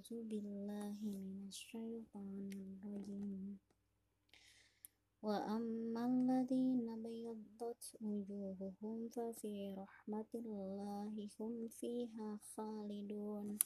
A'udzu 0.00 0.24
billahi 0.32 1.12
minasyaitonir 1.12 2.56
rajim. 2.80 3.60
Wa 5.20 5.36
ammal 5.44 6.24
ladzina 6.24 6.96
bayaddat 6.96 8.00
wujuhuhum 8.00 9.12
fa 9.12 9.28
fi 9.36 9.76
rahmatillahi 9.76 11.28
hum 11.36 11.68
fiha 11.68 12.40
khalidun. 12.56 13.60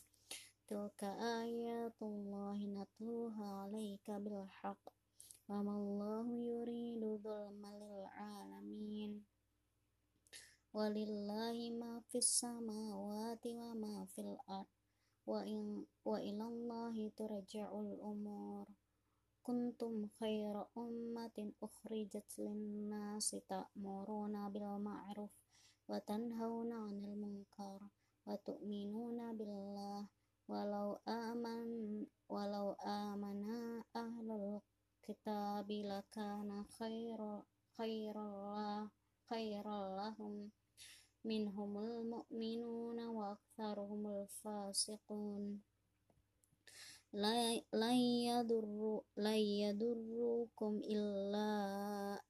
Tilka 0.66 1.14
ayatullahi 1.38 2.66
natluha 2.66 3.70
'alaika 3.70 4.18
bil 4.18 4.42
haqq. 4.58 4.90
Wa 5.46 5.62
mallahu 5.62 6.34
yuridu 6.34 7.14
dzulman 7.22 7.78
lil 7.78 8.10
'alamin. 8.10 9.22
Walillahi 10.74 11.70
ma 11.78 12.02
fis 12.10 12.26
samawati 12.26 13.54
wa 13.54 13.70
ma 13.78 14.02
fil 14.10 14.34
ardh 14.50 14.83
وإن 15.26 15.84
وإلى 16.04 16.44
الله 16.44 17.10
ترجع 17.16 17.68
الأمور. 17.80 18.66
كنتم 19.42 20.08
خير 20.20 20.64
أمة 20.78 21.52
أخرجت 21.62 22.38
للناس 22.38 23.30
تأمرون 23.48 24.48
بالمعروف 24.52 25.30
وتنهون 25.88 26.72
عن 26.72 26.96
المنكر 27.04 27.80
وتؤمنون 28.26 29.36
بالله. 29.36 30.08
ولو 30.48 30.98
آمن 31.08 31.70
ولو 32.28 32.66
آمن 32.72 33.40
أهل 33.96 34.28
الكتاب 34.30 35.70
لكان 35.70 36.64
خير 36.64 37.42
خير 37.76 38.16
خير 39.30 39.66
لهم. 39.96 40.50
منهم 41.24 41.78
المؤمنون 41.78 42.98
وأكثرهم 43.74 44.06
الفاسقون 44.06 45.60
لن 47.74 47.98
يضر 48.30 49.00
لن 49.16 49.42
يضركم 49.66 50.72
إلا 50.84 51.50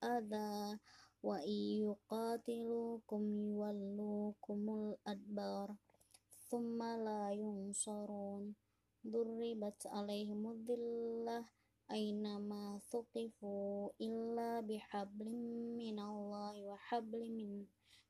أذى 0.04 0.78
وإن 1.22 1.58
يقاتلوكم 1.84 3.22
يولوكم 3.52 4.60
الأدبار 4.70 5.68
ثم 6.48 6.82
لا 6.82 7.32
ينصرون. 7.32 8.54
ضربت 9.04 9.86
عليهم 9.86 10.42
الذلة 10.50 11.44
أينما 11.90 12.80
ثقفوا 12.88 13.90
إلا 14.00 14.60
بحبل 14.60 15.32
من 15.76 15.98
الله 16.00 16.54
وحبل 16.64 17.20
من 17.32 17.66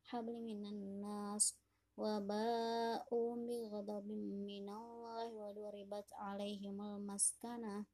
حبل 0.07 0.35
من 0.39 0.67
الناس. 0.67 1.64
وباءوا 1.98 3.36
بغضب 3.36 4.08
من 4.48 4.70
الله 4.70 5.26
وضربت 5.34 6.10
عليهم 6.14 6.82
المسكنة 6.82 7.86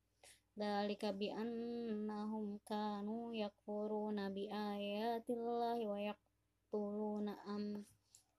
ذلك 0.59 1.05
بأنهم 1.05 2.59
كانوا 2.65 3.33
يكفرون 3.35 4.29
بآيات 4.29 5.29
الله 5.29 5.87
ويقتلون 5.87 7.29
أم 7.29 7.85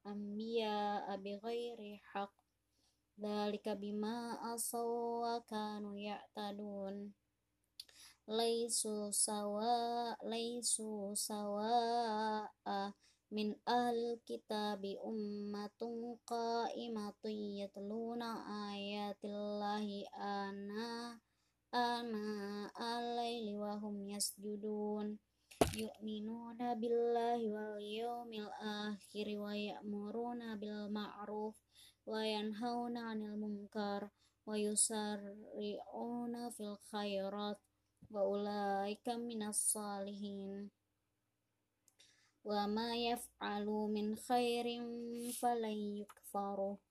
أنبياء 0.07 1.17
بغير 1.17 2.01
حق 2.03 2.35
ذلك 3.21 3.69
بما 3.69 4.33
عصوا 4.33 5.37
وكانوا 5.37 5.99
يعتدون 5.99 7.13
ليسوا 8.29 9.11
سواء 9.11 10.29
ليسوا 10.29 11.15
سواء 11.15 12.53
min 13.32 13.56
ahlil 13.64 14.20
kitabi 14.28 15.00
ummatun 15.00 16.20
qa'imatun 16.28 17.64
yatluna 17.64 18.44
ayatillahi 18.68 20.04
ana 20.20 21.16
ana 21.72 22.26
alaili 22.76 23.56
wa 23.56 23.80
hum 23.80 24.04
yasjudun. 24.12 25.16
Yu'minuna 25.72 26.76
billahi 26.76 27.48
wal 27.56 27.80
yawmil 27.80 28.52
akhir 28.60 29.28
wa 29.40 29.56
ya'muruna 29.56 30.60
bil 30.60 30.92
ma'ruf 30.92 31.56
wa 32.04 32.20
yanhauna 32.20 33.16
'anil 33.16 33.40
munkar 33.40 34.12
wa 34.44 34.60
yusarri'una 34.60 36.52
fil 36.52 36.76
khairat 36.92 37.56
wa 38.12 38.22
ulaika 38.28 39.16
minas 39.16 39.72
salihin 39.72 40.68
wa 42.42 42.66
ma 42.66 42.98
yaf'alu 42.98 43.86
min 43.94 44.18
khairin 44.18 44.86
falan 45.38 46.02
yukfaru. 46.02 46.82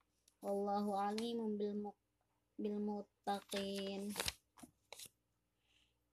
Wallahu 0.41 0.95
alimun 0.95 1.59
bil 1.59 1.91
bil 2.55 2.79
muttaqin. 2.79 4.15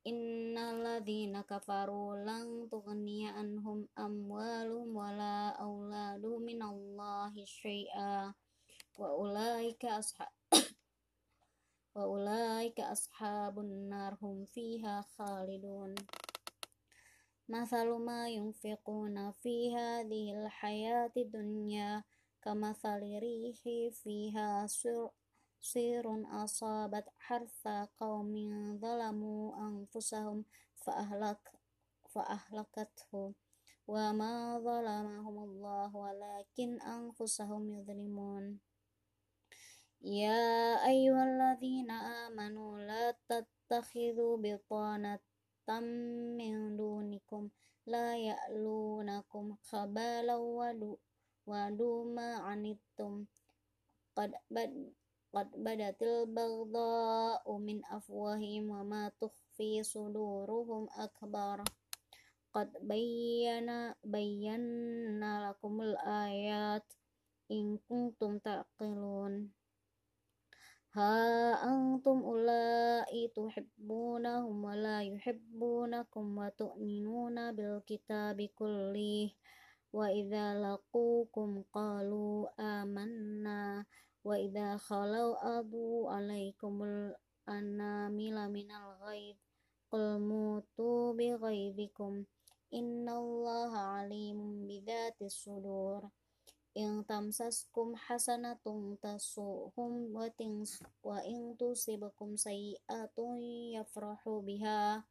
Innalladzina 0.08 1.44
kafaru 1.44 2.18
lan 2.26 2.66
tughniya 2.72 3.36
anhum 3.38 3.86
amwaluhum 3.94 4.96
wala 4.96 5.54
auladuhum 5.60 6.42
minallahi 6.48 7.44
syai'a. 7.46 8.34
Wa 8.98 9.10
ulaika 9.22 10.02
ashab 10.02 10.32
wa 11.96 12.04
ulaika 12.10 12.90
ashabun 12.90 13.92
nar 13.92 14.18
hum 14.18 14.50
fiha 14.50 15.06
khalidun. 15.14 15.94
مثل 17.50 17.88
ما 17.90 18.30
ينفقون 18.30 19.32
في 19.32 19.76
هذه 19.76 20.34
الحياة 20.42 21.12
الدنيا 21.18 22.04
كمثل 22.42 23.20
ريح 23.20 23.58
فيها 23.92 24.68
سير 25.62 26.06
أصابت 26.44 27.06
حرث 27.20 27.68
قوم 28.00 28.34
ظلموا 28.80 29.68
أنفسهم 29.68 30.46
فأهلك 30.76 31.52
فأهلكته. 32.10 33.34
وما 33.88 34.60
ظلمهم 34.60 35.44
الله 35.44 35.96
ولكن 35.96 36.82
أنفسهم 36.82 37.72
يظلمون. 37.80 38.60
يا 40.02 40.86
أيها 40.88 41.24
الذين 41.24 41.92
آمنوا 41.92 42.80
لا 42.80 43.16
تتخذوا 43.30 44.38
بطانة 44.38 45.20
tam 45.68 45.84
min 46.40 46.80
dunikum 46.80 47.52
la 47.92 48.16
ya'lunakum 48.16 49.60
khabala 49.68 50.40
wadu 50.40 50.96
wadu 51.44 51.92
ma 52.16 52.28
anittum 52.52 53.14
qad 54.16 54.32
bad 54.48 54.72
qad 55.36 55.48
badatil 55.64 56.26
baghdha'u 56.36 57.52
min 57.68 57.80
afwahim 57.98 58.74
wa 58.74 58.82
ma 58.92 59.02
tukhfi 59.20 59.84
suduruhum 59.92 60.88
akbar. 61.06 61.62
Qad 62.56 62.74
bayyana 62.90 63.94
bayyana 64.02 65.32
lakumul 65.46 65.94
ayat 66.04 66.84
in 67.54 67.78
kuntum 67.86 68.42
taqilun. 68.44 69.34
Ha 70.96 71.14
antum 71.72 72.26
ula 72.26 72.67
تحبونهم 73.36 74.56
ولا 74.66 75.04
يحبونكم 75.04 76.38
وتؤمنون 76.38 77.52
بالكتاب 77.52 78.42
كله. 78.56 79.32
وإذا 79.94 80.46
لقوكم 80.62 81.64
قالوا 81.74 82.48
آمنا. 82.60 83.86
وإذا 84.24 84.78
خلوا 84.78 85.60
أضوا 85.60 86.12
عليكم 86.12 86.74
الأنامل 86.84 88.52
من 88.52 88.70
الغيظ 88.72 89.38
قل 89.92 90.20
موتوا 90.20 91.14
بغيظكم. 91.14 92.24
إن 92.74 93.10
الله 93.10 93.72
عليم 93.78 94.68
بذات 94.68 95.22
الصدور. 95.22 96.10
إن 96.78 97.06
تمسسكم 97.06 97.96
حسنة 97.96 98.66
تسؤهم 99.02 99.94
وإن 101.04 101.58
تصبكم 101.58 102.36
سيئة 102.36 103.18
يفرحوا 103.74 104.42
بها 104.42 105.04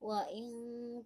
وإن 0.00 0.44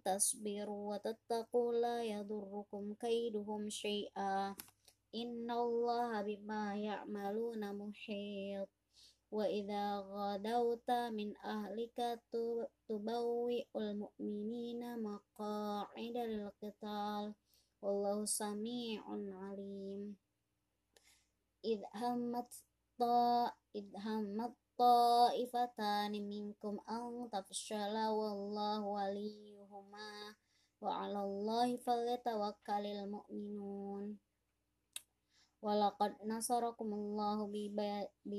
تصبروا 0.05 0.95
وتتقوا 0.95 1.73
لا 1.73 2.03
يضركم 2.03 2.93
كيدهم 2.93 3.69
شيئا 3.69 4.55
إن 5.15 5.51
الله 5.51 6.21
بما 6.21 6.75
يعملون 6.75 7.75
محيط 7.75 8.69
وإذا 9.31 9.99
غدوت 9.99 10.91
من 10.91 11.37
أهلك 11.37 12.19
تبوئ 12.89 13.65
المؤمنين 13.75 15.03
مقاعد 15.03 16.17
للقتال 16.17 17.33
wallahu 17.83 18.23
sami'un 18.27 19.23
alim 19.49 20.15
id 21.63 21.81
hammat 21.99 22.49
ta 22.99 23.51
id 23.75 23.89
hammat 24.05 24.53
ta'ifatan 24.79 26.15
minkum 26.23 26.79
an 26.87 27.27
tafshala 27.31 28.11
wallahu 28.15 28.95
waliyuhuma 28.95 30.35
wa 30.79 30.91
'ala 31.03 31.19
Allahi 31.27 31.75
falyatawakkalul 31.79 33.03
mu'minun 33.11 34.19
Walaqad 35.59 36.15
nasarakumullahu 36.23 37.51
bi 37.51 37.67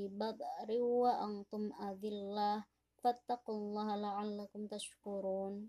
badri 0.09 0.81
wa 0.81 1.21
antum 1.21 1.69
adillah 1.77 2.65
fattaqullaha 3.05 4.01
la'allakum 4.01 4.65
tashkurun. 4.73 5.69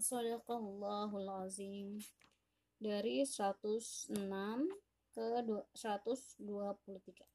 Shadaqallahul 0.00 1.28
azim. 1.44 2.00
Dari 2.82 3.22
106 3.22 4.10
ke 5.14 5.26
123. 5.70 7.22